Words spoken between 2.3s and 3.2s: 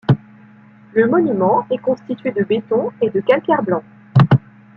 de de béton et de